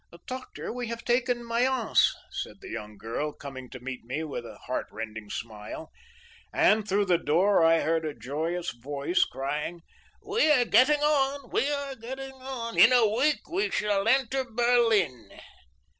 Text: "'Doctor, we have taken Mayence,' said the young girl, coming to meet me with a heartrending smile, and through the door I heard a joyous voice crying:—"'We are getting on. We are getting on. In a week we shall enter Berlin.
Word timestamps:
"'Doctor, 0.25 0.73
we 0.73 0.87
have 0.87 1.05
taken 1.05 1.47
Mayence,' 1.47 2.15
said 2.31 2.59
the 2.59 2.69
young 2.71 2.97
girl, 2.97 3.31
coming 3.33 3.69
to 3.69 3.79
meet 3.79 4.03
me 4.03 4.23
with 4.23 4.47
a 4.47 4.57
heartrending 4.65 5.29
smile, 5.29 5.91
and 6.51 6.87
through 6.89 7.05
the 7.05 7.19
door 7.19 7.63
I 7.63 7.81
heard 7.81 8.03
a 8.05 8.15
joyous 8.15 8.71
voice 8.71 9.25
crying:—"'We 9.25 10.51
are 10.53 10.65
getting 10.65 11.01
on. 11.01 11.51
We 11.51 11.69
are 11.69 11.93
getting 11.93 12.31
on. 12.33 12.79
In 12.79 12.91
a 12.91 13.07
week 13.15 13.47
we 13.47 13.69
shall 13.69 14.07
enter 14.07 14.43
Berlin. 14.43 15.29